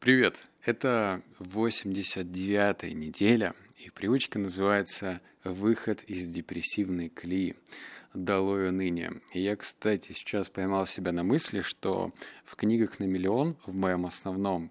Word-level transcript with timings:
Привет! 0.00 0.46
Это 0.64 1.20
89-я 1.40 2.74
неделя, 2.94 3.54
и 3.76 3.90
привычка 3.90 4.38
называется 4.38 5.20
«Выход 5.44 6.02
из 6.04 6.26
депрессивной 6.26 7.10
колеи». 7.10 7.54
Долой 8.14 8.72
ныне. 8.72 9.20
И 9.34 9.42
я, 9.42 9.56
кстати, 9.56 10.12
сейчас 10.12 10.48
поймал 10.48 10.86
себя 10.86 11.12
на 11.12 11.22
мысли, 11.22 11.60
что 11.60 12.14
в 12.46 12.56
книгах 12.56 12.98
на 12.98 13.04
миллион, 13.04 13.58
в 13.66 13.74
моем 13.74 14.06
основном 14.06 14.70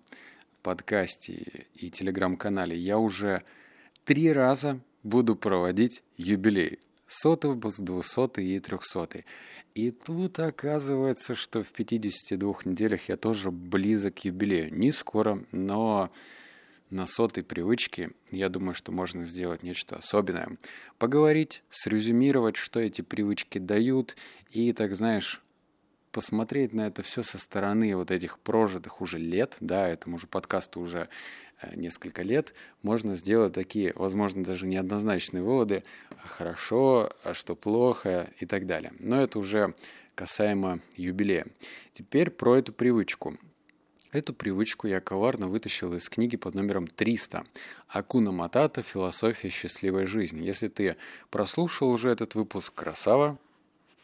подкасте 0.64 1.68
и 1.76 1.92
телеграм-канале, 1.92 2.76
я 2.76 2.98
уже 2.98 3.44
три 4.06 4.34
раза 4.34 4.80
буду 5.04 5.36
проводить 5.36 6.02
юбилей. 6.18 6.80
Сотый 7.12 7.50
выпуск, 7.50 7.80
двухсотый 7.80 8.46
и 8.46 8.60
трехсотый. 8.60 9.26
И 9.74 9.90
тут 9.90 10.38
оказывается, 10.38 11.34
что 11.34 11.64
в 11.64 11.70
52 11.70 12.54
неделях 12.66 13.10
я 13.10 13.18
тоже 13.18 13.50
близок 13.50 14.14
к 14.14 14.20
юбилею. 14.26 14.72
Не 14.72 14.92
скоро, 14.92 15.44
но 15.52 16.12
на 16.92 17.08
сотой 17.08 17.44
привычке, 17.44 18.12
я 18.30 18.48
думаю, 18.50 18.76
что 18.76 18.92
можно 18.92 19.26
сделать 19.26 19.64
нечто 19.64 19.96
особенное. 19.96 20.56
Поговорить, 21.00 21.64
срезюмировать, 21.72 22.58
что 22.58 22.80
эти 22.80 23.02
привычки 23.02 23.58
дают, 23.58 24.16
и, 24.52 24.72
так 24.72 24.96
знаешь, 24.96 25.42
посмотреть 26.12 26.74
на 26.74 26.88
это 26.88 27.02
все 27.02 27.24
со 27.24 27.38
стороны 27.40 27.96
вот 27.96 28.12
этих 28.12 28.38
прожитых 28.38 29.02
уже 29.02 29.18
лет, 29.18 29.58
да, 29.60 29.88
этому 29.88 30.18
же 30.18 30.28
подкасту 30.28 30.80
уже 30.80 31.10
э, 31.62 31.76
несколько 31.76 32.24
лет, 32.24 32.54
можно 32.82 33.16
сделать 33.16 33.54
такие, 33.54 33.94
возможно, 33.96 34.44
даже 34.44 34.68
неоднозначные 34.68 35.44
выводы, 35.44 35.84
хорошо, 36.26 37.12
а 37.24 37.34
что 37.34 37.56
плохо 37.56 38.30
и 38.40 38.46
так 38.46 38.66
далее. 38.66 38.92
Но 39.00 39.22
это 39.22 39.40
уже 39.40 39.74
касаемо 40.16 40.80
юбилея. 40.96 41.48
Теперь 41.94 42.30
про 42.30 42.58
эту 42.58 42.74
привычку. 42.74 43.38
Эту 44.12 44.34
привычку 44.34 44.88
я 44.88 45.02
коварно 45.02 45.48
вытащил 45.48 45.94
из 45.94 46.10
книги 46.10 46.36
под 46.36 46.56
номером 46.56 46.88
300 46.88 47.46
«Акуна 47.88 48.32
Матата. 48.32 48.82
Философия 48.82 49.50
счастливой 49.50 50.08
жизни». 50.08 50.42
Если 50.42 50.68
ты 50.68 50.98
прослушал 51.30 51.92
уже 51.92 52.10
этот 52.10 52.34
выпуск, 52.34 52.74
красава, 52.74 53.38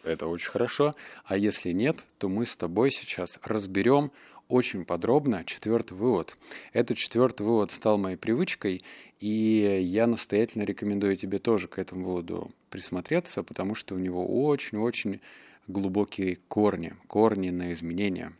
это 0.03 0.27
очень 0.27 0.51
хорошо. 0.51 0.95
А 1.23 1.37
если 1.37 1.71
нет, 1.71 2.05
то 2.19 2.29
мы 2.29 2.45
с 2.45 2.55
тобой 2.55 2.91
сейчас 2.91 3.39
разберем 3.41 4.11
очень 4.47 4.85
подробно 4.85 5.43
четвертый 5.45 5.93
вывод. 5.95 6.37
Этот 6.73 6.97
четвертый 6.97 7.45
вывод 7.45 7.71
стал 7.71 7.97
моей 7.97 8.17
привычкой, 8.17 8.83
и 9.19 9.79
я 9.81 10.07
настоятельно 10.07 10.63
рекомендую 10.63 11.15
тебе 11.17 11.39
тоже 11.39 11.67
к 11.67 11.79
этому 11.79 12.05
выводу 12.05 12.51
присмотреться, 12.69 13.43
потому 13.43 13.75
что 13.75 13.95
у 13.95 13.99
него 13.99 14.45
очень-очень 14.45 15.21
глубокие 15.67 16.37
корни, 16.47 16.95
корни 17.07 17.49
на 17.49 17.73
изменения. 17.73 18.33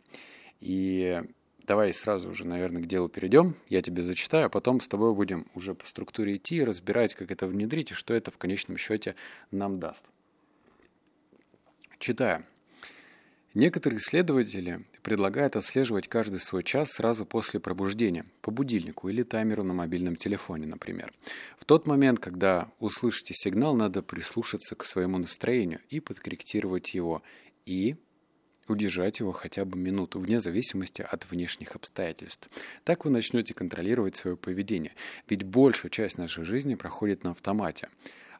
И 0.60 1.22
давай 1.66 1.92
сразу 1.92 2.34
же, 2.34 2.46
наверное, 2.46 2.82
к 2.82 2.86
делу 2.86 3.08
перейдем. 3.08 3.56
Я 3.68 3.82
тебе 3.82 4.02
зачитаю, 4.02 4.46
а 4.46 4.48
потом 4.48 4.80
с 4.80 4.88
тобой 4.88 5.14
будем 5.14 5.46
уже 5.54 5.74
по 5.74 5.86
структуре 5.86 6.36
идти 6.36 6.56
и 6.56 6.64
разбирать, 6.64 7.14
как 7.14 7.30
это 7.30 7.46
внедрить 7.46 7.90
и 7.90 7.94
что 7.94 8.14
это 8.14 8.30
в 8.30 8.38
конечном 8.38 8.76
счете 8.76 9.16
нам 9.50 9.80
даст. 9.80 10.04
Читаю. 11.98 12.44
Некоторые 13.54 13.98
исследователи 13.98 14.84
предлагают 15.06 15.54
отслеживать 15.54 16.08
каждый 16.08 16.40
свой 16.40 16.64
час 16.64 16.88
сразу 16.90 17.24
после 17.24 17.60
пробуждения, 17.60 18.26
по 18.40 18.50
будильнику 18.50 19.08
или 19.08 19.22
таймеру 19.22 19.62
на 19.62 19.72
мобильном 19.72 20.16
телефоне, 20.16 20.66
например. 20.66 21.12
В 21.60 21.64
тот 21.64 21.86
момент, 21.86 22.18
когда 22.18 22.72
услышите 22.80 23.32
сигнал, 23.32 23.76
надо 23.76 24.02
прислушаться 24.02 24.74
к 24.74 24.84
своему 24.84 25.18
настроению 25.18 25.78
и 25.90 26.00
подкорректировать 26.00 26.92
его, 26.92 27.22
и 27.66 27.94
удержать 28.66 29.20
его 29.20 29.30
хотя 29.30 29.64
бы 29.64 29.78
минуту, 29.78 30.18
вне 30.18 30.40
зависимости 30.40 31.06
от 31.08 31.30
внешних 31.30 31.76
обстоятельств. 31.76 32.50
Так 32.82 33.04
вы 33.04 33.12
начнете 33.12 33.54
контролировать 33.54 34.16
свое 34.16 34.36
поведение, 34.36 34.96
ведь 35.28 35.44
большая 35.44 35.88
часть 35.88 36.18
нашей 36.18 36.42
жизни 36.42 36.74
проходит 36.74 37.22
на 37.22 37.30
автомате. 37.30 37.90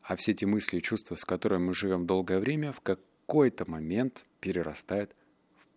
А 0.03 0.17
все 0.17 0.33
эти 0.33 0.45
мысли 0.45 0.79
и 0.79 0.83
чувства, 0.83 1.15
с 1.15 1.25
которыми 1.25 1.67
мы 1.67 1.75
живем 1.75 2.09
долгое 2.09 2.41
время, 2.41 2.73
в 2.73 2.81
как 2.81 2.99
какой-то 3.27 3.69
момент 3.69 4.25
перерастает 4.41 5.17
в 5.26 5.26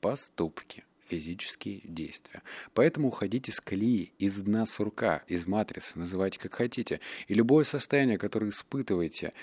поступки, 0.01 0.83
физические 1.07 1.81
действия. 1.83 2.41
Поэтому 2.73 3.07
уходите 3.07 3.51
с 3.51 3.59
колеи, 3.59 4.13
из 4.17 4.37
дна 4.37 4.65
сурка, 4.65 5.23
из 5.27 5.47
матрицы, 5.47 5.97
называйте 5.97 6.39
как 6.39 6.53
хотите. 6.53 6.99
И 7.27 7.33
любое 7.33 7.63
состояние, 7.63 8.17
которое 8.17 8.49
испытываете, 8.49 9.33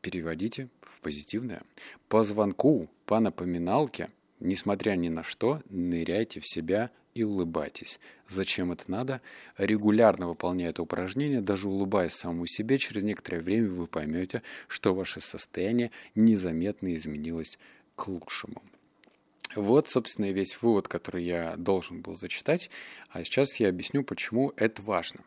переводите 0.00 0.68
в 0.82 1.00
позитивное. 1.00 1.62
По 2.08 2.22
звонку, 2.22 2.88
по 3.06 3.20
напоминалке, 3.20 4.08
несмотря 4.40 4.92
ни 4.92 5.08
на 5.08 5.22
что, 5.22 5.62
ныряйте 5.68 6.40
в 6.40 6.46
себя 6.46 6.90
и 7.14 7.24
улыбайтесь. 7.24 7.98
Зачем 8.28 8.72
это 8.72 8.90
надо? 8.90 9.20
Регулярно 9.58 10.28
выполняя 10.28 10.70
это 10.70 10.82
упражнение, 10.82 11.40
даже 11.40 11.68
улыбаясь 11.68 12.12
самому 12.12 12.46
себе, 12.46 12.78
через 12.78 13.02
некоторое 13.02 13.40
время 13.40 13.68
вы 13.68 13.86
поймете, 13.86 14.42
что 14.68 14.94
ваше 14.94 15.20
состояние 15.20 15.90
незаметно 16.14 16.94
изменилось 16.94 17.58
к 17.96 18.06
лучшему. 18.06 18.62
Вот, 19.56 19.88
собственно, 19.88 20.26
и 20.26 20.32
весь 20.32 20.60
вывод, 20.62 20.86
который 20.86 21.24
я 21.24 21.56
должен 21.56 22.02
был 22.02 22.14
зачитать. 22.14 22.70
А 23.08 23.24
сейчас 23.24 23.58
я 23.58 23.68
объясню, 23.68 24.04
почему 24.04 24.52
это 24.56 24.80
важно. 24.82 25.20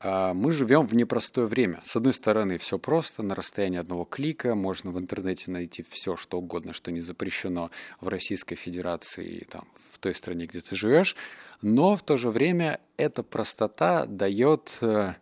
А, 0.00 0.34
мы 0.34 0.50
живем 0.50 0.86
в 0.86 0.94
непростое 0.94 1.46
время. 1.46 1.80
С 1.84 1.94
одной 1.94 2.12
стороны, 2.12 2.58
все 2.58 2.78
просто, 2.78 3.22
на 3.22 3.34
расстоянии 3.34 3.78
одного 3.78 4.04
клика 4.04 4.56
можно 4.56 4.90
в 4.90 4.98
интернете 4.98 5.52
найти 5.52 5.84
все, 5.88 6.16
что 6.16 6.38
угодно, 6.38 6.72
что 6.72 6.90
не 6.90 7.00
запрещено 7.00 7.70
в 8.00 8.08
Российской 8.08 8.56
Федерации, 8.56 9.46
там, 9.48 9.68
в 9.90 9.98
той 9.98 10.14
стране, 10.14 10.46
где 10.46 10.60
ты 10.60 10.74
живешь. 10.74 11.14
Но 11.62 11.96
в 11.96 12.02
то 12.02 12.16
же 12.16 12.30
время 12.30 12.80
эта 12.96 13.22
простота 13.22 14.04
дает 14.06 14.76
э, 14.80 15.14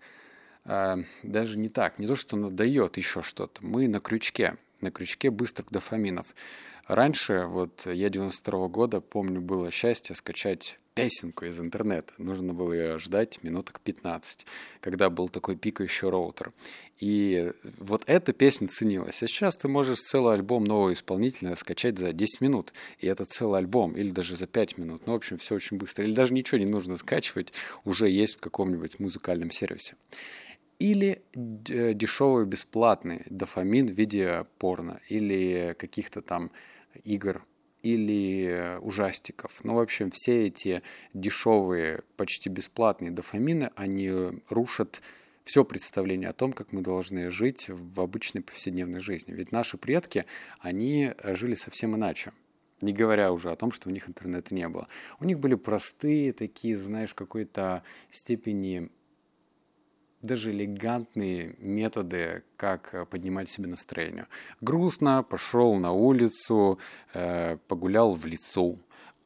э, 0.65 0.97
даже 1.23 1.59
не 1.59 1.69
так, 1.69 1.99
не 1.99 2.07
то, 2.07 2.17
что 2.17 2.37
она 2.37 2.49
дает 2.49 2.97
еще 2.97 3.23
что-то. 3.23 3.65
Мы 3.65 3.89
на 3.89 4.01
крючке, 4.01 4.57
на 4.81 4.91
крючке 4.91 5.31
быстрых 5.31 5.69
дофаминов. 5.71 6.27
Раньше, 6.87 7.47
вот 7.47 7.87
я 7.87 8.09
92 8.09 8.59
-го 8.59 8.69
года, 8.69 9.01
помню, 9.01 9.41
было 9.41 9.71
счастье 9.71 10.17
скачать 10.17 10.79
песенку 10.95 11.47
из 11.47 11.59
интернета. 11.59 12.13
Нужно 12.19 12.53
было 12.53 12.73
ее 12.73 12.99
ждать 12.99 13.43
минуток 13.43 13.81
15, 13.81 14.47
когда 14.81 15.09
был 15.09 15.29
такой 15.29 15.57
пикающий 15.57 16.09
роутер. 16.09 16.53
И 16.99 17.53
вот 17.79 18.05
эта 18.07 18.33
песня 18.33 18.69
ценилась. 18.69 19.23
А 19.23 19.27
сейчас 19.27 19.57
ты 19.57 19.69
можешь 19.69 19.99
целый 19.99 20.35
альбом 20.35 20.65
нового 20.65 20.93
исполнителя 20.93 21.57
скачать 21.57 21.99
за 21.99 22.13
10 22.13 22.41
минут. 22.41 22.73
И 22.99 23.07
это 23.07 23.25
целый 23.25 23.59
альбом, 23.59 23.93
или 23.97 24.11
даже 24.11 24.37
за 24.37 24.47
5 24.47 24.79
минут. 24.79 25.03
Ну, 25.07 25.13
в 25.15 25.17
общем, 25.17 25.39
все 25.39 25.55
очень 25.55 25.79
быстро. 25.79 26.05
Или 26.05 26.13
даже 26.13 26.35
ничего 26.35 26.59
не 26.59 26.67
нужно 26.67 26.97
скачивать, 26.97 27.53
уже 27.85 28.09
есть 28.09 28.37
в 28.37 28.41
каком-нибудь 28.41 28.99
музыкальном 29.01 29.51
сервисе 29.51 29.95
или 30.83 31.23
э, 31.33 31.95
дешевый 31.95 32.45
бесплатный 32.45 33.23
дофамин 33.31 33.87
в 33.87 33.97
виде 33.97 34.47
порно 34.59 35.01
или 35.09 35.77
каких-то 35.79 36.23
там 36.23 36.51
игр 37.05 37.47
или 37.83 38.79
ужастиков. 38.81 39.61
Ну, 39.63 39.75
в 39.75 39.79
общем, 39.79 40.11
все 40.13 40.47
эти 40.47 40.83
дешевые, 41.15 42.03
почти 42.17 42.49
бесплатные 42.49 43.13
дофамины, 43.13 43.71
они 43.77 44.11
рушат 44.49 45.01
все 45.45 45.65
представление 45.65 46.31
о 46.31 46.33
том, 46.33 46.53
как 46.53 46.73
мы 46.73 46.83
должны 46.83 47.31
жить 47.31 47.67
в 47.69 48.01
обычной 48.01 48.43
повседневной 48.43 49.01
жизни. 49.01 49.33
Ведь 49.33 49.53
наши 49.53 49.79
предки, 49.79 50.27
они 50.59 51.15
жили 51.23 51.55
совсем 51.55 51.95
иначе. 51.95 52.33
Не 52.81 52.93
говоря 52.93 53.33
уже 53.33 53.53
о 53.53 53.57
том, 53.57 53.71
что 53.71 53.89
у 53.89 53.93
них 53.93 54.09
интернета 54.09 54.53
не 54.53 54.69
было. 54.69 54.89
У 55.21 55.25
них 55.25 55.39
были 55.39 55.55
простые 55.55 56.33
такие, 56.33 56.77
знаешь, 56.77 57.15
какой-то 57.15 57.85
степени 58.11 58.91
даже 60.23 60.53
элегантные 60.53 61.57
методы, 61.59 62.43
как 62.57 63.09
поднимать 63.11 63.51
себе 63.51 63.69
настроение. 63.69 64.27
Грустно, 64.61 65.23
пошел 65.23 65.75
на 65.75 65.93
улицу, 65.93 66.79
э, 67.13 67.57
погулял 67.69 68.13
в 68.13 68.25
лицо, 68.25 68.77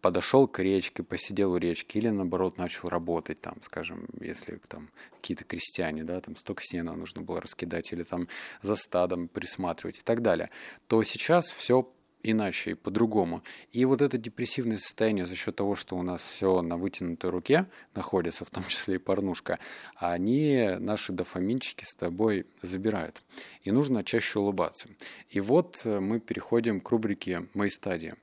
подошел 0.01 0.47
к 0.47 0.59
речке, 0.61 1.03
посидел 1.03 1.53
у 1.53 1.57
речки, 1.59 1.99
или 1.99 2.09
наоборот 2.09 2.59
начал 2.59 2.89
работать, 2.89 3.41
там, 3.41 3.57
скажем, 3.63 4.07
если 4.21 4.61
там 4.69 4.91
какие-то 5.17 5.45
крестьяне, 5.45 6.05
да, 6.05 6.21
там 6.21 6.37
столько 6.37 6.63
сена 6.63 6.95
нужно 6.95 7.23
было 7.23 7.41
раскидать, 7.41 7.93
или 7.93 8.03
там 8.03 8.29
за 8.63 8.77
стадом 8.77 9.29
присматривать 9.29 9.99
и 9.99 10.03
так 10.03 10.23
далее, 10.23 10.51
то 10.87 11.03
сейчас 11.03 11.47
все 11.51 11.91
иначе 12.33 12.73
и 12.73 12.75
по-другому. 12.75 13.43
И 13.73 13.85
вот 13.85 14.03
это 14.03 14.19
депрессивное 14.19 14.79
состояние 14.79 15.27
за 15.27 15.37
счет 15.37 15.57
того, 15.57 15.77
что 15.77 15.97
у 15.97 16.03
нас 16.03 16.23
все 16.23 16.63
на 16.63 16.77
вытянутой 16.77 17.31
руке 17.31 17.67
находится, 17.95 18.45
в 18.45 18.51
том 18.51 18.65
числе 18.69 18.97
и 18.97 18.99
порнушка, 18.99 19.59
они 19.97 20.71
наши 20.79 21.13
дофаминчики 21.13 21.85
с 21.85 21.95
тобой 21.95 22.47
забирают. 22.63 23.23
И 23.63 23.71
нужно 23.71 24.05
чаще 24.05 24.39
улыбаться. 24.39 24.89
И 25.29 25.41
вот 25.41 25.83
э, 25.85 26.01
мы 26.01 26.21
переходим 26.21 26.81
к 26.81 26.91
рубрике 26.91 27.47
«Мои 27.55 27.71
стадии». 27.71 28.15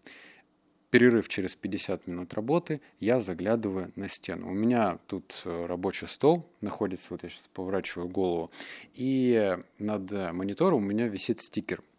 Перерыв 0.89 1.27
через 1.27 1.55
50 1.55 2.05
минут 2.05 2.35
работы, 2.35 2.79
я 3.00 3.19
заглядываю 3.19 3.91
на 3.95 4.09
стену. 4.09 4.51
У 4.51 4.53
меня 4.53 5.00
тут 5.07 5.41
э, 5.44 5.65
рабочий 5.65 6.05
стол 6.05 6.47
находится, 6.61 7.07
вот 7.09 7.23
я 7.23 7.29
сейчас 7.29 7.50
поворачиваю 7.53 8.07
голову, 8.07 8.51
и 8.94 9.57
над 9.79 10.11
монитором 10.33 10.83
у 10.83 10.85
меня 10.85 11.07
висит 11.07 11.41
стикер– 11.41 11.81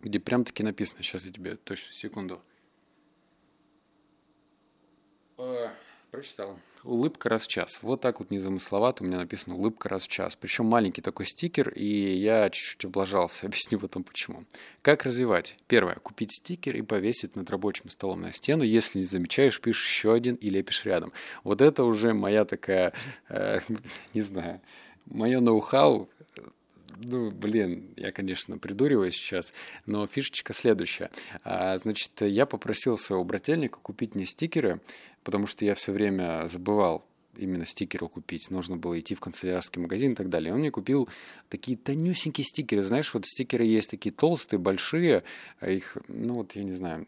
где 0.00 0.18
прям 0.18 0.44
таки 0.44 0.62
написано, 0.62 1.02
сейчас 1.02 1.26
я 1.26 1.32
тебе 1.32 1.56
точно, 1.56 1.92
секунду. 1.92 2.40
Э, 5.38 5.68
Прочитал. 6.10 6.58
Улыбка 6.84 7.28
раз 7.28 7.42
в 7.42 7.48
час. 7.48 7.80
Вот 7.82 8.00
так 8.00 8.18
вот 8.18 8.30
незамысловато 8.30 9.04
у 9.04 9.06
меня 9.06 9.18
написано 9.18 9.56
улыбка 9.56 9.90
раз 9.90 10.04
в 10.04 10.08
час. 10.08 10.36
Причем 10.36 10.64
маленький 10.64 11.02
такой 11.02 11.26
стикер, 11.26 11.68
и 11.68 11.84
я 11.84 12.48
чуть-чуть 12.48 12.84
облажался. 12.86 13.46
Объясню 13.46 13.78
потом 13.78 14.04
почему. 14.04 14.44
Как 14.80 15.02
развивать? 15.02 15.56
Первое. 15.66 15.96
Купить 15.96 16.32
стикер 16.32 16.76
и 16.76 16.82
повесить 16.82 17.36
над 17.36 17.50
рабочим 17.50 17.90
столом 17.90 18.22
на 18.22 18.32
стену. 18.32 18.62
Если 18.62 19.00
не 19.00 19.04
замечаешь, 19.04 19.60
пишешь 19.60 19.86
еще 19.86 20.14
один 20.14 20.36
и 20.36 20.48
лепишь 20.48 20.86
рядом. 20.86 21.12
Вот 21.44 21.60
это 21.60 21.84
уже 21.84 22.14
моя 22.14 22.46
такая, 22.46 22.94
э, 23.28 23.58
не 24.14 24.22
знаю, 24.22 24.62
мое 25.04 25.40
ноу-хау 25.40 26.08
ну, 27.00 27.30
блин, 27.30 27.94
я, 27.96 28.12
конечно, 28.12 28.58
придуриваюсь 28.58 29.14
сейчас, 29.14 29.52
но 29.86 30.06
фишечка 30.06 30.52
следующая. 30.52 31.10
А, 31.44 31.76
значит, 31.78 32.12
я 32.20 32.46
попросил 32.46 32.98
своего 32.98 33.24
брательника 33.24 33.78
купить 33.80 34.14
мне 34.14 34.26
стикеры, 34.26 34.80
потому 35.22 35.46
что 35.46 35.64
я 35.64 35.74
все 35.74 35.92
время 35.92 36.48
забывал 36.48 37.04
именно 37.36 37.64
стикеры 37.64 38.08
купить. 38.08 38.50
Нужно 38.50 38.76
было 38.76 38.98
идти 38.98 39.14
в 39.14 39.20
канцелярский 39.20 39.80
магазин 39.80 40.12
и 40.12 40.14
так 40.14 40.28
далее. 40.28 40.52
Он 40.52 40.60
мне 40.60 40.70
купил 40.70 41.08
такие 41.48 41.78
тонюсенькие 41.78 42.44
стикеры. 42.44 42.82
Знаешь, 42.82 43.14
вот 43.14 43.26
стикеры 43.26 43.64
есть 43.64 43.90
такие 43.90 44.12
толстые, 44.12 44.58
большие, 44.58 45.24
а 45.60 45.70
их, 45.70 45.96
ну 46.08 46.34
вот, 46.34 46.56
я 46.56 46.64
не 46.64 46.74
знаю, 46.74 47.06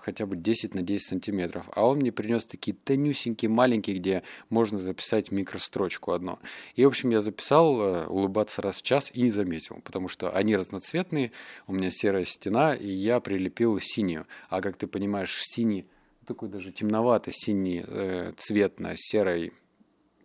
хотя 0.00 0.26
бы 0.26 0.36
10 0.36 0.74
на 0.74 0.82
10 0.82 1.06
сантиметров. 1.06 1.68
А 1.74 1.86
он 1.86 1.98
мне 1.98 2.12
принес 2.12 2.44
такие 2.44 2.76
тонюсенькие, 2.76 3.48
маленькие, 3.48 3.96
где 3.98 4.22
можно 4.48 4.78
записать 4.78 5.30
микрострочку 5.30 6.12
одну. 6.12 6.38
И, 6.74 6.84
в 6.84 6.88
общем, 6.88 7.10
я 7.10 7.20
записал 7.20 7.80
э, 7.80 8.06
улыбаться 8.06 8.62
раз 8.62 8.76
в 8.76 8.82
час 8.82 9.10
и 9.14 9.22
не 9.22 9.30
заметил, 9.30 9.80
потому 9.84 10.08
что 10.08 10.30
они 10.30 10.56
разноцветные, 10.56 11.32
у 11.66 11.72
меня 11.72 11.90
серая 11.90 12.24
стена, 12.24 12.74
и 12.74 12.88
я 12.88 13.20
прилепил 13.20 13.78
синюю. 13.80 14.26
А 14.48 14.60
как 14.60 14.76
ты 14.76 14.86
понимаешь, 14.86 15.36
синий, 15.40 15.86
такой 16.26 16.48
даже 16.48 16.72
темноватый 16.72 17.32
синий 17.34 17.84
э, 17.86 18.32
цвет 18.36 18.80
на 18.80 18.92
серой 18.96 19.52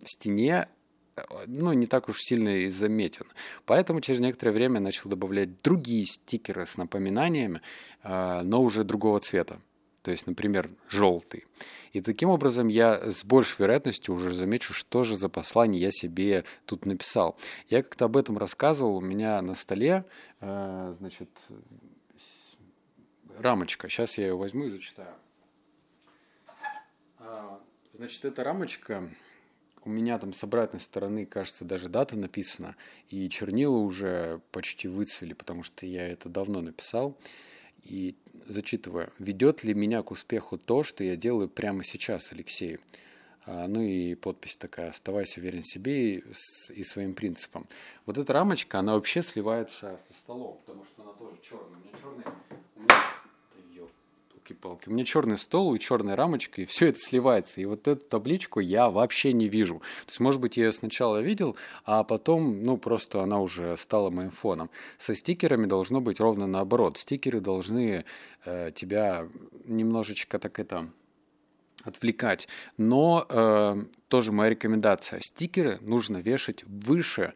стене 0.03 0.67
ну, 1.47 1.73
не 1.73 1.87
так 1.87 2.09
уж 2.09 2.19
сильно 2.19 2.49
и 2.49 2.69
заметен. 2.69 3.25
Поэтому 3.65 4.01
через 4.01 4.19
некоторое 4.19 4.51
время 4.51 4.79
начал 4.79 5.09
добавлять 5.09 5.61
другие 5.61 6.05
стикеры 6.05 6.65
с 6.65 6.77
напоминаниями, 6.77 7.61
а, 8.03 8.43
но 8.43 8.61
уже 8.61 8.83
другого 8.83 9.19
цвета. 9.19 9.59
То 10.01 10.11
есть, 10.11 10.27
например, 10.27 10.69
желтый. 10.87 11.45
И 11.91 12.01
таким 12.01 12.29
образом 12.29 12.67
я 12.67 13.09
с 13.09 13.23
большей 13.23 13.61
вероятностью 13.61 14.13
уже 14.13 14.33
замечу, 14.33 14.73
что 14.73 15.03
же 15.03 15.15
за 15.15 15.29
послание 15.29 15.81
я 15.81 15.89
себе 15.91 16.43
тут 16.65 16.85
написал. 16.85 17.37
Я 17.69 17.81
как-то 17.81 18.05
об 18.05 18.17
этом 18.17 18.37
рассказывал. 18.37 18.97
У 18.97 19.01
меня 19.01 19.41
на 19.41 19.55
столе, 19.55 20.05
а, 20.41 20.93
значит, 20.99 21.29
рамочка. 23.37 23.89
Сейчас 23.89 24.17
я 24.17 24.27
ее 24.27 24.35
возьму 24.35 24.65
и 24.65 24.69
зачитаю. 24.69 25.15
А, 27.19 27.59
значит, 27.93 28.25
эта 28.25 28.43
рамочка 28.43 29.09
у 29.85 29.89
меня 29.89 30.17
там 30.17 30.33
с 30.33 30.43
обратной 30.43 30.79
стороны, 30.79 31.25
кажется, 31.25 31.63
даже 31.63 31.89
дата 31.89 32.17
написана, 32.17 32.75
и 33.09 33.29
чернила 33.29 33.77
уже 33.77 34.41
почти 34.51 34.87
выцвели, 34.87 35.33
потому 35.33 35.63
что 35.63 35.85
я 35.85 36.07
это 36.07 36.27
давно 36.27 36.61
написал. 36.61 37.17
И 37.83 38.15
зачитываю. 38.47 39.13
«Ведет 39.19 39.63
ли 39.63 39.75
меня 39.75 40.01
к 40.01 40.09
успеху 40.09 40.57
то, 40.57 40.83
что 40.83 41.03
я 41.03 41.15
делаю 41.15 41.47
прямо 41.47 41.83
сейчас, 41.83 42.31
Алексей?» 42.31 42.79
а, 43.45 43.67
Ну 43.67 43.81
и 43.81 44.15
подпись 44.15 44.55
такая 44.55 44.89
«Оставайся 44.89 45.39
уверен 45.39 45.63
себе 45.63 46.23
и 46.69 46.83
своим 46.83 47.13
принципам». 47.13 47.67
Вот 48.07 48.17
эта 48.17 48.33
рамочка, 48.33 48.79
она 48.79 48.95
вообще 48.95 49.21
сливается 49.21 49.99
со 49.99 50.13
столом, 50.13 50.59
потому 50.65 50.83
что 50.85 51.03
она 51.03 51.13
тоже 51.13 51.37
черная. 51.47 51.77
У 51.77 51.83
меня 51.83 51.93
черный... 52.01 52.23
У 52.75 52.79
меня 52.79 53.14
елки-палки. 54.45 54.89
У 54.89 54.91
меня 54.91 55.03
черный 55.03 55.37
стол 55.37 55.73
и 55.75 55.79
черная 55.79 56.15
рамочка, 56.15 56.61
и 56.61 56.65
все 56.65 56.87
это 56.87 56.99
сливается. 56.99 57.61
И 57.61 57.65
вот 57.65 57.87
эту 57.87 58.05
табличку 58.05 58.59
я 58.59 58.89
вообще 58.89 59.33
не 59.33 59.47
вижу. 59.47 59.79
То 60.05 60.09
есть, 60.09 60.19
может 60.19 60.41
быть, 60.41 60.57
я 60.57 60.65
ее 60.65 60.71
сначала 60.71 61.21
видел, 61.21 61.55
а 61.83 62.03
потом, 62.03 62.63
ну, 62.63 62.77
просто 62.77 63.21
она 63.21 63.39
уже 63.39 63.75
стала 63.77 64.09
моим 64.09 64.31
фоном. 64.31 64.69
Со 64.97 65.15
стикерами 65.15 65.65
должно 65.65 66.01
быть 66.01 66.19
ровно 66.19 66.47
наоборот. 66.47 66.97
Стикеры 66.97 67.39
должны 67.39 68.05
э, 68.45 68.71
тебя 68.73 69.27
немножечко 69.65 70.39
так 70.39 70.59
это 70.59 70.89
отвлекать. 71.83 72.47
Но 72.77 73.25
э, 73.29 73.83
тоже 74.07 74.31
моя 74.31 74.51
рекомендация. 74.51 75.19
Стикеры 75.21 75.77
нужно 75.81 76.17
вешать 76.17 76.63
выше, 76.63 77.33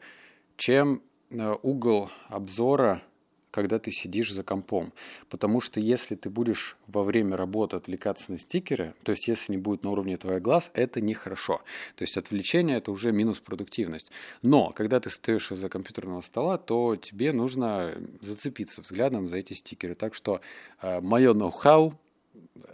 чем 0.58 1.02
э, 1.30 1.56
угол 1.62 2.10
обзора 2.30 3.02
когда 3.51 3.80
ты 3.80 3.92
сидишь 3.92 4.31
за 4.31 4.44
компом. 4.44 4.94
Потому 5.30 5.62
что 5.62 5.80
если 5.80 6.16
ты 6.16 6.30
будешь 6.30 6.78
во 6.88 7.04
время 7.04 7.38
работы 7.38 7.78
отвлекаться 7.78 8.31
на 8.31 8.38
стикеры, 8.38 8.94
то 9.04 9.12
есть 9.12 9.28
если 9.28 9.54
не 9.54 9.57
будет 9.57 9.84
на 9.84 9.92
уровне 9.92 10.18
твоих 10.18 10.42
глаз, 10.42 10.72
это 10.74 11.01
нехорошо. 11.01 11.62
То 11.96 12.04
есть 12.04 12.18
отвлечение– 12.18 12.78
это 12.80 12.92
уже 12.92 13.12
минус 13.12 13.40
продуктивность. 13.40 14.12
Но 14.42 14.72
когда 14.72 15.00
ты 15.00 15.10
стоишь 15.10 15.50
за 15.50 15.69
компьютерного 15.69 16.22
стола, 16.22 16.57
то 16.57 16.96
тебе 16.96 17.31
нужно 17.31 17.96
зацепиться 18.22 18.81
взглядом 18.81 19.30
за 19.30 19.38
эти 19.38 19.54
стикеры. 19.54 19.95
Так 19.95 20.13
что 20.13 20.42
э, 20.81 21.00
мое 21.02 21.34
ноу-хау 21.34 21.95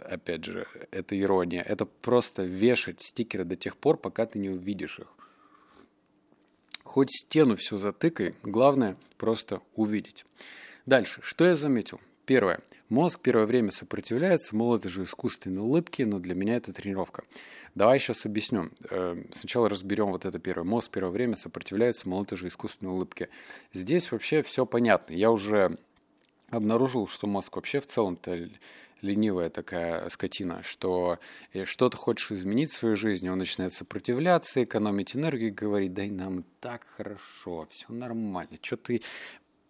опять 0.04 0.44
же, 0.44 0.66
это 0.90 1.18
ирония, 1.18 1.62
это 1.62 1.86
просто 1.86 2.44
вешать 2.44 3.02
стикеры 3.02 3.44
до 3.44 3.56
тех 3.56 3.76
пор, 3.76 3.96
пока 3.96 4.26
ты 4.26 4.38
не 4.38 4.50
увидишь 4.50 5.00
их. 5.00 5.08
Хоть 6.84 7.10
стену 7.10 7.56
все 7.56 7.76
затыкай, 7.76 8.34
главное 8.42 8.96
просто 9.18 9.60
увидеть. 9.74 10.24
Дальше. 10.86 11.20
Что 11.22 11.44
я 11.44 11.56
заметил? 11.56 12.00
Первое. 12.26 12.60
Мозг 12.88 13.18
первое 13.20 13.46
время 13.46 13.72
сопротивляется, 13.72 14.54
мол, 14.54 14.76
это 14.76 14.88
же 14.88 15.02
искусственные 15.02 15.62
улыбки, 15.62 16.02
но 16.02 16.20
для 16.20 16.36
меня 16.36 16.56
это 16.56 16.72
тренировка. 16.72 17.24
Давай 17.74 17.98
сейчас 17.98 18.24
объясню. 18.24 18.70
Э, 18.88 19.20
сначала 19.32 19.68
разберем 19.68 20.12
вот 20.12 20.24
это 20.24 20.38
первое. 20.38 20.64
Мозг 20.64 20.92
первое 20.92 21.10
время 21.10 21.34
сопротивляется, 21.34 22.08
мол, 22.08 22.22
это 22.22 22.36
же 22.36 22.46
искусственные 22.46 22.92
улыбки. 22.92 23.28
Здесь 23.72 24.12
вообще 24.12 24.42
все 24.42 24.64
понятно. 24.64 25.14
Я 25.14 25.32
уже 25.32 25.76
обнаружил, 26.50 27.08
что 27.08 27.26
мозг 27.26 27.56
вообще 27.56 27.80
в 27.80 27.86
целом-то 27.86 28.48
ленивая 29.02 29.50
такая 29.50 30.08
скотина, 30.08 30.62
что 30.62 31.18
э, 31.52 31.64
что 31.64 31.88
ты 31.88 31.96
хочешь 31.96 32.30
изменить 32.30 32.70
в 32.70 32.76
своей 32.76 32.96
жизни, 32.96 33.28
он 33.28 33.38
начинает 33.38 33.72
сопротивляться, 33.72 34.62
экономить 34.62 35.16
энергию, 35.16 35.52
говорить, 35.52 35.92
дай 35.92 36.10
нам 36.10 36.44
так 36.60 36.86
хорошо, 36.96 37.66
все 37.70 37.86
нормально, 37.88 38.58
что 38.62 38.76
ты 38.76 39.02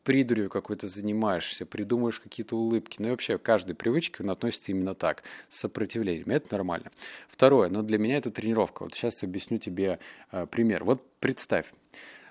придурью 0.07 0.49
какой-то 0.49 0.87
занимаешься, 0.87 1.67
придумаешь 1.67 2.21
какие-то 2.21 2.57
улыбки. 2.57 2.99
Ну 3.01 3.09
и 3.09 3.11
вообще, 3.11 3.39
каждой 3.39 3.75
привычке 3.75 4.23
он 4.23 4.31
относится 4.31 4.71
именно 4.71 4.95
так, 4.95 5.25
с 5.51 5.59
сопротивлением. 5.59 6.31
Это 6.31 6.55
нормально. 6.55 6.93
Второе, 7.29 7.69
но 7.69 7.83
для 7.83 7.99
меня 7.99 8.19
это 8.19 8.31
тренировка. 8.31 8.85
Вот 8.85 8.95
сейчас 8.95 9.25
объясню 9.25 9.59
тебе 9.59 9.99
э, 10.31 10.47
пример. 10.47 10.85
Вот 10.85 11.03
представь, 11.19 11.73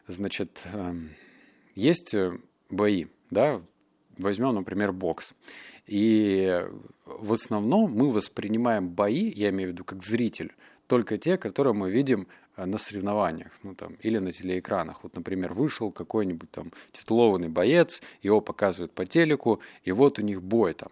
значит, 0.08 0.64
э, 0.72 0.94
есть 1.76 2.16
бои, 2.70 3.08
да, 3.30 3.62
возьмем, 4.18 4.56
например, 4.56 4.94
бокс. 4.94 5.34
И 5.86 6.66
в 7.06 7.34
основном 7.34 7.92
мы 7.92 8.14
воспринимаем 8.14 8.88
бои, 8.88 9.30
я 9.36 9.50
имею 9.50 9.72
в 9.72 9.74
виду 9.74 9.84
как 9.84 10.02
зритель, 10.02 10.54
только 10.88 11.18
те, 11.18 11.38
которые 11.38 11.74
мы 11.74 11.92
видим 11.92 12.28
на 12.58 12.78
соревнованиях, 12.78 13.52
ну 13.64 13.76
там, 13.76 13.96
или 14.02 14.18
на 14.18 14.32
телеэкранах. 14.32 15.04
Вот, 15.04 15.16
например, 15.16 15.54
вышел 15.54 15.92
какой-нибудь 15.92 16.52
там 16.52 16.72
титулованный 16.92 17.50
боец, 17.50 18.02
его 18.22 18.42
показывают 18.42 18.94
по 18.94 19.06
телеку, 19.06 19.60
и 19.84 19.92
вот 19.92 20.20
у 20.20 20.22
них 20.22 20.42
бой 20.42 20.74
там, 20.74 20.92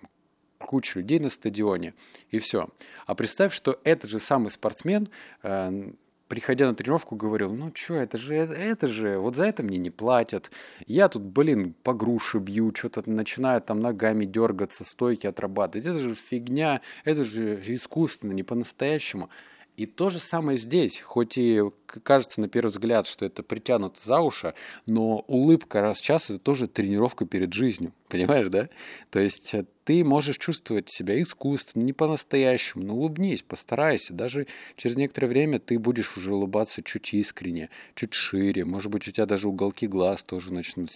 куча 0.60 1.00
людей 1.00 1.20
на 1.20 1.30
стадионе, 1.30 1.94
и 2.30 2.40
все. 2.40 2.70
А 3.06 3.16
представь, 3.16 3.54
что 3.54 3.80
этот 3.84 4.10
же 4.10 4.20
самый 4.20 4.50
спортсмен, 4.50 5.10
э, 5.44 5.92
приходя 6.28 6.68
на 6.68 6.76
тренировку, 6.76 7.16
говорил, 7.16 7.54
ну 7.54 7.72
что, 7.76 7.96
это 7.96 8.18
же, 8.18 8.34
это, 8.34 8.54
это 8.54 8.88
же, 8.88 9.20
вот 9.20 9.36
за 9.36 9.46
это 9.46 9.62
мне 9.62 9.78
не 9.78 9.92
платят. 9.92 10.52
Я 10.88 11.08
тут, 11.10 11.22
блин, 11.22 11.76
по 11.84 11.94
груши 11.94 12.40
бью, 12.40 12.74
что-то 12.76 13.08
начинаю 13.10 13.62
там 13.62 13.80
ногами 13.80 14.26
дергаться, 14.26 14.84
стойки 14.84 15.28
отрабатывать. 15.28 15.86
Это 15.86 16.00
же 16.00 16.16
фигня, 16.16 16.82
это 17.04 17.24
же 17.24 17.62
искусственно, 17.68 18.32
не 18.32 18.44
по-настоящему. 18.44 19.30
И 19.76 19.88
то 19.88 20.10
же 20.10 20.20
самое 20.20 20.58
здесь, 20.58 21.02
хоть 21.02 21.38
и 21.38 21.62
кажется 22.04 22.42
на 22.42 22.48
первый 22.48 22.70
взгляд, 22.70 23.08
что 23.08 23.26
это 23.26 23.42
притянуто 23.42 24.00
за 24.04 24.20
уши, 24.20 24.54
но 24.86 25.20
улыбка 25.28 25.82
раз 25.82 25.98
в 25.98 26.04
час– 26.04 26.26
это 26.30 26.38
тоже 26.38 26.68
тренировка 26.68 27.26
перед 27.26 27.54
жизнью, 27.54 27.92
понимаешь, 28.08 28.50
да? 28.50 28.70
То 29.10 29.20
есть 29.20 29.54
э, 29.54 29.66
ты 29.86 30.04
можешь 30.04 30.38
чувствовать 30.38 30.90
себя 30.90 31.22
искусственно, 31.22 31.84
не 31.84 31.94
по-настоящему, 31.94 32.84
но 32.84 32.96
улыбнись, 32.96 33.42
постарайся. 33.42 34.14
Даже 34.14 34.48
через 34.78 34.96
некоторое 34.96 35.28
время 35.28 35.60
ты 35.60 35.78
будешь 35.78 36.18
уже 36.18 36.34
улыбаться 36.34 36.82
чуть 36.84 37.14
искренне, 37.14 37.70
чуть 37.96 38.14
шире. 38.14 38.66
Может 38.66 38.92
быть, 38.92 39.08
у 39.08 39.12
тебя 39.12 39.26
даже 39.26 39.48
уголки 39.48 39.88
глаз 39.88 40.24
тоже 40.24 40.54
начнут 40.54 40.90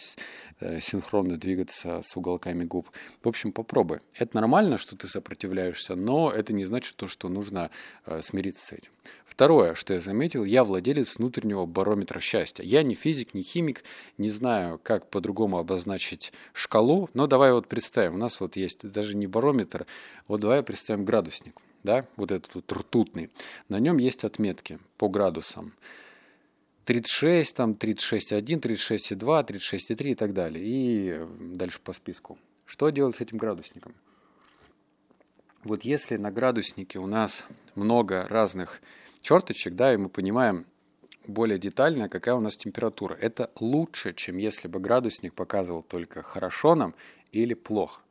э, 0.59 0.79
синхронно 0.79 1.37
двигаться 1.37 2.01
с 2.03 2.15
уголками 2.15 2.63
губ. 2.63 2.89
В 3.21 3.27
общем, 3.27 3.51
попробуй. 3.51 3.99
Это 4.13 4.35
нормально, 4.35 4.77
что 4.77 4.95
ты 4.95 5.07
сопротивляешься, 5.07 5.95
но 5.95 6.31
это 6.31 6.53
не 6.53 6.65
значит 6.65 6.95
то, 6.95 7.07
что 7.07 7.29
нужно 7.29 7.71
э, 8.05 8.21
смириться 8.21 8.65
с 8.65 8.71
этим. 8.71 8.91
Второе, 9.25 9.75
что 9.75 9.93
я 9.93 9.99
заметил, 9.99 10.43
я 10.43 10.63
владелец 10.63 11.17
внутреннего 11.17 11.65
барометра 11.65 12.19
счастья. 12.19 12.63
Я 12.63 12.83
не 12.83 12.95
физик, 12.95 13.33
не 13.33 13.43
химик, 13.43 13.83
не 14.17 14.29
знаю, 14.29 14.79
как 14.81 15.09
по-другому 15.09 15.57
обозначить 15.57 16.33
шкалу, 16.53 17.09
но 17.13 17.27
давай 17.27 17.51
вот 17.51 17.67
представим, 17.67 18.15
у 18.15 18.17
нас 18.17 18.39
вот 18.39 18.55
есть 18.55 18.76
есть 18.83 18.93
даже 18.93 19.15
не 19.15 19.27
барометр. 19.27 19.85
Вот 20.27 20.41
давай 20.41 20.63
представим 20.63 21.05
градусник, 21.05 21.55
да, 21.83 22.05
вот 22.15 22.31
этот 22.31 22.53
вот 22.55 22.71
ртутный. 22.71 23.29
На 23.69 23.79
нем 23.79 23.97
есть 23.97 24.23
отметки 24.23 24.79
по 24.97 25.09
градусам. 25.09 25.73
36, 26.85 27.55
там 27.55 27.71
36,1, 27.71 28.61
36,2, 28.61 29.45
36,3 29.45 30.11
и 30.11 30.15
так 30.15 30.33
далее. 30.33 30.63
И 30.65 31.19
дальше 31.55 31.79
по 31.81 31.93
списку. 31.93 32.37
Что 32.65 32.89
делать 32.89 33.17
с 33.17 33.21
этим 33.21 33.37
градусником? 33.37 33.93
Вот 35.63 35.83
если 35.83 36.15
на 36.15 36.31
градуснике 36.31 36.99
у 36.99 37.07
нас 37.07 37.43
много 37.75 38.25
разных 38.29 38.81
черточек, 39.21 39.75
да, 39.75 39.93
и 39.93 39.97
мы 39.97 40.07
понимаем 40.07 40.65
более 41.25 41.59
детально, 41.59 42.07
какая 42.07 42.35
у 42.35 42.39
нас 42.39 42.55
температура, 42.55 43.13
это 43.15 43.51
лучше, 43.59 44.13
чем 44.13 44.37
если 44.37 44.69
бы 44.69 44.79
градусник 44.79 45.33
показывал 45.33 45.83
только 45.83 46.23
хорошо 46.23 46.75
нам 46.75 46.95
или 47.33 47.53
плохо. 47.53 48.01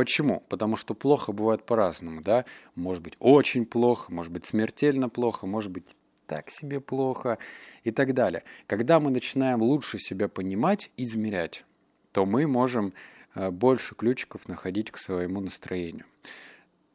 Почему? 0.00 0.42
Потому 0.48 0.76
что 0.76 0.94
плохо 0.94 1.30
бывает 1.30 1.66
по-разному, 1.66 2.22
да? 2.22 2.46
Может 2.74 3.02
быть 3.02 3.16
очень 3.18 3.66
плохо, 3.66 4.10
может 4.10 4.32
быть 4.32 4.46
смертельно 4.46 5.10
плохо, 5.10 5.46
может 5.46 5.70
быть 5.70 5.94
так 6.26 6.48
себе 6.48 6.80
плохо 6.80 7.36
и 7.84 7.90
так 7.90 8.14
далее. 8.14 8.42
Когда 8.66 8.98
мы 8.98 9.10
начинаем 9.10 9.60
лучше 9.60 9.98
себя 9.98 10.28
понимать, 10.28 10.90
измерять, 10.96 11.66
то 12.12 12.24
мы 12.24 12.46
можем 12.46 12.94
э, 13.34 13.50
больше 13.50 13.94
ключиков 13.94 14.48
находить 14.48 14.90
к 14.90 14.96
своему 14.96 15.42
настроению. 15.42 16.06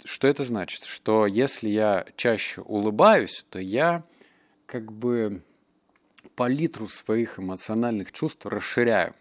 Что 0.03 0.27
это 0.27 0.43
значит? 0.43 0.85
Что 0.85 1.27
если 1.27 1.69
я 1.69 2.07
чаще 2.15 2.61
улыбаюсь, 2.61 3.45
то 3.51 3.59
я 3.59 4.03
как 4.65 4.91
бы 4.91 5.43
палитру 6.35 6.87
своих 6.87 7.37
эмоциональных 7.37 8.11
чувств 8.11 8.47
расширяю. 8.47 9.13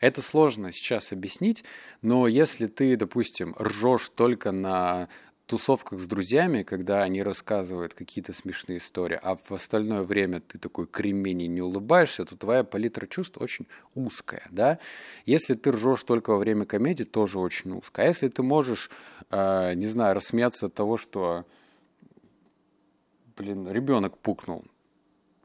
Это 0.00 0.22
сложно 0.22 0.72
сейчас 0.72 1.12
объяснить, 1.12 1.64
но 2.02 2.26
если 2.26 2.66
ты, 2.66 2.96
допустим, 2.96 3.54
ржешь 3.58 4.08
только 4.08 4.52
на 4.52 5.08
тусовках 5.46 6.00
с 6.00 6.06
друзьями, 6.06 6.62
когда 6.62 7.02
они 7.02 7.22
рассказывают 7.22 7.94
какие-то 7.94 8.32
смешные 8.32 8.78
истории, 8.78 9.18
а 9.22 9.36
в 9.36 9.52
остальное 9.52 10.02
время 10.02 10.40
ты 10.40 10.58
такой 10.58 10.86
кремень 10.86 11.42
и 11.42 11.48
не 11.48 11.60
улыбаешься, 11.60 12.24
то 12.24 12.36
твоя 12.36 12.64
палитра 12.64 13.06
чувств 13.06 13.36
очень 13.38 13.66
узкая, 13.94 14.46
да? 14.50 14.78
Если 15.26 15.54
ты 15.54 15.72
ржешь 15.72 16.02
только 16.04 16.30
во 16.30 16.38
время 16.38 16.64
комедии, 16.64 17.04
тоже 17.04 17.38
очень 17.38 17.72
узкая. 17.72 18.06
А 18.06 18.08
если 18.08 18.28
ты 18.28 18.42
можешь, 18.42 18.90
э, 19.30 19.74
не 19.74 19.86
знаю, 19.86 20.14
рассмеяться 20.14 20.66
от 20.66 20.74
того, 20.74 20.96
что, 20.96 21.44
блин, 23.36 23.68
ребенок 23.70 24.16
пукнул, 24.16 24.64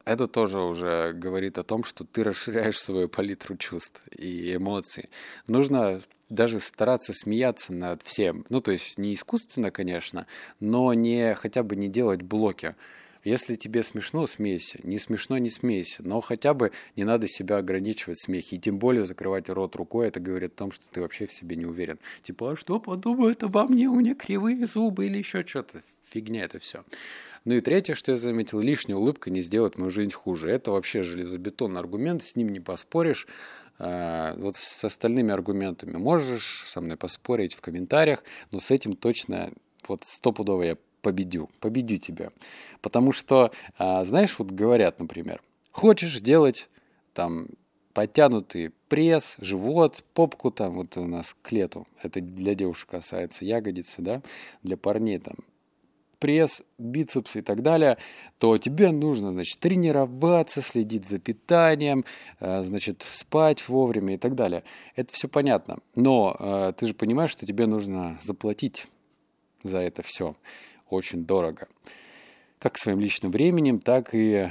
это 0.09 0.27
тоже 0.27 0.59
уже 0.59 1.13
говорит 1.13 1.57
о 1.59 1.63
том, 1.63 1.83
что 1.83 2.03
ты 2.03 2.23
расширяешь 2.23 2.79
свою 2.79 3.07
палитру 3.07 3.55
чувств 3.57 4.01
и 4.17 4.55
эмоций. 4.55 5.09
Нужно 5.45 6.01
даже 6.29 6.59
стараться 6.59 7.13
смеяться 7.13 7.73
над 7.73 8.01
всем. 8.03 8.45
Ну, 8.49 8.59
то 8.59 8.71
есть 8.71 8.97
не 8.97 9.13
искусственно, 9.13 9.69
конечно, 9.69 10.25
но 10.59 10.93
не 10.93 11.35
хотя 11.35 11.61
бы 11.61 11.75
не 11.75 11.89
делать 11.89 12.23
блоки. 12.23 12.75
Если 13.23 13.55
тебе 13.55 13.83
смешно, 13.83 14.25
смейся. 14.25 14.79
Не 14.81 14.97
смешно, 14.97 15.37
не 15.37 15.49
смейся. 15.51 16.01
Но 16.03 16.21
хотя 16.21 16.53
бы 16.53 16.71
не 16.95 17.03
надо 17.03 17.27
себя 17.27 17.57
ограничивать 17.57 18.17
в 18.17 18.25
смехе. 18.25 18.55
И 18.55 18.59
тем 18.59 18.79
более 18.79 19.05
закрывать 19.05 19.49
рот 19.49 19.75
рукой. 19.75 20.07
Это 20.07 20.19
говорит 20.19 20.53
о 20.53 20.57
том, 20.57 20.71
что 20.71 20.85
ты 20.89 21.01
вообще 21.01 21.27
в 21.27 21.33
себе 21.33 21.55
не 21.55 21.65
уверен. 21.65 21.99
Типа, 22.23 22.51
а 22.51 22.55
что 22.55 22.79
подумают 22.79 23.43
обо 23.43 23.67
мне? 23.67 23.87
У 23.87 23.95
меня 23.95 24.15
кривые 24.15 24.65
зубы 24.65 25.05
или 25.05 25.17
еще 25.17 25.45
что-то. 25.45 25.83
Фигня 26.09 26.45
это 26.45 26.59
все. 26.59 26.83
Ну 27.49 27.55
и 27.55 27.61
третье, 27.61 27.95
что 27.95 28.11
я 28.11 28.17
заметил, 28.19 28.59
лишняя 28.59 28.95
улыбка 28.95 29.31
не 29.31 29.41
сделает 29.41 29.75
мою 29.75 29.89
жизнь 29.89 30.11
хуже. 30.11 30.51
Это 30.51 30.69
вообще 30.69 31.01
железобетонный 31.01 31.79
аргумент, 31.79 32.23
с 32.23 32.35
ним 32.35 32.49
не 32.49 32.59
поспоришь. 32.59 33.25
А, 33.79 34.35
вот 34.37 34.55
с 34.55 34.83
остальными 34.83 35.31
аргументами 35.31 35.97
можешь 35.97 36.63
со 36.67 36.79
мной 36.79 36.95
поспорить 36.95 37.55
в 37.55 37.61
комментариях, 37.61 38.23
но 38.51 38.59
с 38.59 38.69
этим 38.69 38.95
точно 38.95 39.51
вот 39.87 40.03
стопудово 40.03 40.61
я 40.61 40.77
победю, 41.01 41.49
победю 41.59 41.97
тебя. 41.97 42.29
Потому 42.81 43.13
что, 43.13 43.51
а, 43.79 44.05
знаешь, 44.05 44.35
вот 44.37 44.51
говорят, 44.51 44.99
например, 44.99 45.41
хочешь 45.71 46.19
сделать 46.19 46.69
там 47.15 47.47
подтянутый 47.95 48.73
пресс, 48.89 49.37
живот, 49.39 50.03
попку 50.13 50.51
там, 50.51 50.75
вот 50.75 50.97
у 50.97 51.07
нас 51.07 51.35
к 51.41 51.51
лету, 51.51 51.87
это 52.03 52.21
для 52.21 52.53
девушек 52.53 52.91
касается, 52.91 53.43
ягодицы, 53.43 54.03
да, 54.03 54.21
для 54.61 54.77
парней 54.77 55.17
там 55.17 55.33
пресс, 56.19 56.61
бицепсы 56.77 57.39
и 57.39 57.41
так 57.41 57.61
далее, 57.61 57.97
то 58.37 58.57
тебе 58.57 58.91
нужно, 58.91 59.31
значит, 59.31 59.59
тренироваться, 59.59 60.61
следить 60.61 61.07
за 61.07 61.19
питанием, 61.19 62.05
э, 62.39 62.63
значит, 62.63 63.03
спать 63.07 63.67
вовремя 63.67 64.15
и 64.15 64.17
так 64.17 64.35
далее. 64.35 64.63
Это 64.95 65.13
все 65.13 65.27
понятно. 65.27 65.79
Но 65.95 66.35
э, 66.39 66.73
ты 66.77 66.87
же 66.87 66.93
понимаешь, 66.93 67.31
что 67.31 67.45
тебе 67.45 67.65
нужно 67.65 68.19
заплатить 68.21 68.87
за 69.63 69.79
это 69.79 70.03
все 70.03 70.35
очень 70.89 71.25
дорого. 71.25 71.67
Как 72.59 72.77
своим 72.77 72.99
личным 72.99 73.31
временем, 73.31 73.79
так 73.79 74.09
и 74.13 74.49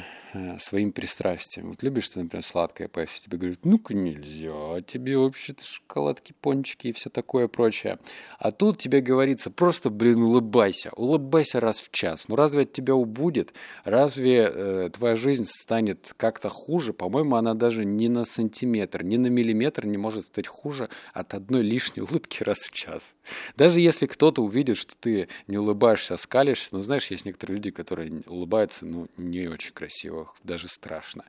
своим 0.59 0.93
пристрастием. 0.93 1.71
Вот 1.71 1.83
любишь 1.83 2.09
ты, 2.09 2.23
например, 2.23 2.45
сладкое 2.45 2.89
поесть, 2.89 3.25
тебе 3.25 3.39
говорят, 3.39 3.65
ну-ка 3.65 3.95
нельзя, 3.95 4.81
тебе 4.83 5.17
вообще-то 5.17 5.65
шоколадки, 5.65 6.35
пончики 6.41 6.89
и 6.89 6.93
все 6.93 7.11
такое 7.11 7.49
прочее. 7.49 7.99
А 8.39 8.51
тут 8.51 8.79
тебе 8.79 9.01
говорится, 9.01 9.51
просто, 9.51 9.91
блин, 9.91 10.23
улыбайся, 10.23 10.91
улыбайся 10.97 11.61
раз 11.61 11.81
в 11.81 11.91
час. 11.91 12.29
Ну 12.29 12.37
разве 12.37 12.63
от 12.63 12.73
тебя 12.73 12.95
убудет? 12.95 13.55
Разве 13.85 14.51
э, 14.53 14.91
твоя 14.93 15.17
жизнь 15.17 15.45
станет 15.47 16.13
как-то 16.17 16.49
хуже? 16.49 16.93
По-моему, 16.93 17.37
она 17.37 17.55
даже 17.55 17.85
ни 17.85 18.09
на 18.09 18.25
сантиметр, 18.25 19.03
ни 19.03 19.17
на 19.17 19.29
миллиметр 19.29 19.87
не 19.87 19.97
может 19.97 20.27
стать 20.27 20.47
хуже 20.47 20.89
от 21.13 21.35
одной 21.35 21.63
лишней 21.63 22.03
улыбки 22.03 22.43
раз 22.43 22.59
в 22.59 22.73
час. 22.73 23.15
Даже 23.57 23.81
если 23.81 24.07
кто-то 24.07 24.43
увидит, 24.43 24.77
что 24.77 24.95
ты 24.99 25.29
не 25.47 25.59
улыбаешься, 25.59 26.15
а 26.15 26.19
скалишься, 26.19 26.69
ну 26.73 26.81
знаешь, 26.83 27.07
есть 27.11 27.25
некоторые 27.25 27.57
люди, 27.57 27.71
которые 27.71 28.23
улыбаются, 28.27 28.87
ну, 28.87 29.09
не 29.17 29.49
очень 29.49 29.73
красиво 29.73 30.19
во 30.35 30.49
даже 30.49 30.69
страшно. 30.69 31.25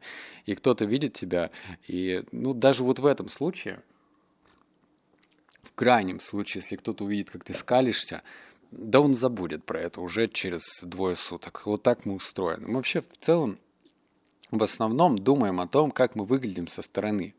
И 0.46 0.56
кто-то 0.56 0.86
видит 0.86 1.14
тебя, 1.14 1.52
и 1.88 2.24
ну 2.32 2.54
даже 2.54 2.84
вот 2.84 3.00
в 3.00 3.06
этом 3.06 3.30
случае, 3.30 3.82
в 5.64 5.74
крайнем 5.74 6.20
случае, 6.20 6.62
если 6.62 6.76
кто-то 6.76 7.04
увидит, 7.04 7.30
как 7.30 7.44
ты 7.44 7.54
скалишься, 7.54 8.24
да 8.72 9.02
он 9.02 9.16
забудет 9.16 9.64
про 9.64 9.82
это 9.82 10.02
уже 10.02 10.28
через 10.28 10.84
двое 10.84 11.16
суток. 11.16 11.64
Вот 11.66 11.84
так 11.84 12.06
мы 12.06 12.14
устроены. 12.14 12.68
Мы 12.68 12.76
вообще 12.76 13.02
в 13.02 13.18
целом 13.20 13.58
в 14.52 14.64
основном 14.64 15.18
думаем 15.18 15.60
о 15.60 15.68
том, 15.68 15.92
как 15.92 16.16
мы 16.16 16.26
выглядим 16.26 16.68
со 16.68 16.82
стороны. 16.82 17.36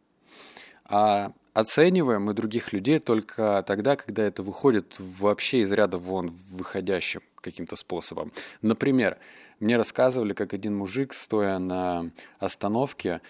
А 0.84 1.32
оцениваем 1.52 2.24
мы 2.24 2.34
других 2.34 2.72
людей 2.72 2.98
только 2.98 3.64
тогда, 3.66 3.96
когда 3.96 4.22
это 4.22 4.42
выходит 4.42 4.96
вообще 4.98 5.60
из 5.60 5.72
ряда 5.72 5.98
вон 5.98 6.36
выходящим 6.50 7.22
каким-то 7.40 7.76
способом. 7.76 8.32
Например, 8.62 9.18
мне 9.58 9.76
рассказывали, 9.76 10.32
как 10.32 10.54
один 10.54 10.76
мужик, 10.76 11.14
стоя 11.14 11.58
на 11.58 12.10
остановке, 12.38 13.20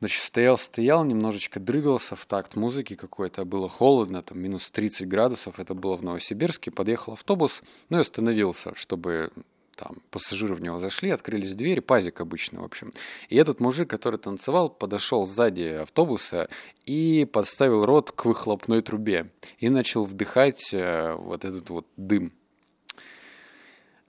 Значит, 0.00 0.22
стоял-стоял, 0.22 1.04
немножечко 1.04 1.58
дрыгался 1.58 2.14
в 2.14 2.24
такт 2.24 2.54
музыки 2.54 2.94
какой-то, 2.94 3.44
было 3.44 3.68
холодно, 3.68 4.22
там 4.22 4.38
минус 4.38 4.70
30 4.70 5.08
градусов, 5.08 5.58
это 5.58 5.74
было 5.74 5.96
в 5.96 6.04
Новосибирске, 6.04 6.70
подъехал 6.70 7.14
автобус, 7.14 7.62
ну 7.88 7.98
и 7.98 8.00
остановился, 8.02 8.76
чтобы 8.76 9.32
там 9.78 9.96
пассажиры 10.10 10.54
в 10.54 10.60
него 10.60 10.78
зашли, 10.78 11.10
открылись 11.10 11.54
двери, 11.54 11.80
пазик 11.80 12.20
обычный, 12.20 12.60
в 12.60 12.64
общем. 12.64 12.92
И 13.28 13.36
этот 13.36 13.60
мужик, 13.60 13.88
который 13.88 14.18
танцевал, 14.18 14.70
подошел 14.70 15.24
сзади 15.24 15.80
автобуса 15.82 16.48
и 16.84 17.24
подставил 17.24 17.84
рот 17.84 18.10
к 18.10 18.24
выхлопной 18.24 18.82
трубе 18.82 19.30
и 19.58 19.68
начал 19.68 20.04
вдыхать 20.04 20.72
э, 20.72 21.14
вот 21.14 21.44
этот 21.44 21.70
вот 21.70 21.86
дым. 21.96 22.32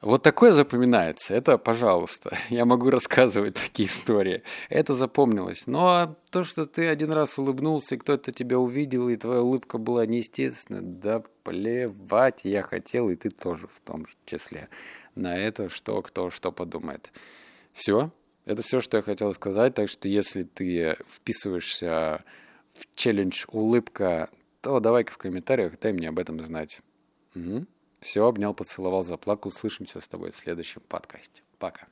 Вот 0.01 0.23
такое 0.23 0.53
запоминается. 0.53 1.33
Это, 1.35 1.57
пожалуйста, 1.57 2.37
я 2.49 2.65
могу 2.65 2.89
рассказывать 2.89 3.55
такие 3.55 3.89
истории. 3.89 4.43
Это 4.69 4.95
запомнилось. 4.95 5.67
Но 5.67 6.15
то, 6.31 6.45
что 6.45 6.65
ты 6.65 6.87
один 6.87 7.11
раз 7.11 7.37
улыбнулся, 7.37 7.95
и 7.95 7.97
кто-то 7.97 8.31
тебя 8.31 8.57
увидел, 8.59 9.09
и 9.09 9.17
твоя 9.17 9.41
улыбка 9.41 9.77
была 9.77 10.05
неестественная, 10.05 10.81
да 10.81 11.23
плевать 11.43 12.41
я 12.43 12.61
хотел, 12.61 13.09
и 13.09 13.15
ты 13.15 13.29
тоже 13.29 13.67
в 13.67 13.79
том 13.81 14.05
числе. 14.25 14.69
На 15.15 15.37
это 15.37 15.69
что, 15.69 16.01
кто, 16.01 16.29
что 16.29 16.53
подумает. 16.53 17.11
Все. 17.73 18.11
Это 18.45 18.63
все, 18.63 18.79
что 18.79 18.97
я 18.97 19.03
хотел 19.03 19.33
сказать. 19.33 19.75
Так 19.75 19.89
что 19.89 20.07
если 20.07 20.43
ты 20.43 20.97
вписываешься 21.07 22.23
в 22.73 22.95
челлендж 22.95 23.43
улыбка, 23.49 24.29
то 24.61 24.79
давай-ка 24.79 25.11
в 25.11 25.17
комментариях 25.17 25.77
дай 25.79 25.91
мне 25.91 26.07
об 26.07 26.19
этом 26.19 26.39
знать. 26.39 26.79
Угу. 27.35 27.65
Все, 27.99 28.25
обнял, 28.25 28.53
поцеловал, 28.53 29.03
заплакал. 29.03 29.49
Услышимся 29.49 29.99
с 29.99 30.07
тобой 30.07 30.31
в 30.31 30.35
следующем 30.35 30.81
подкасте. 30.87 31.41
Пока. 31.57 31.87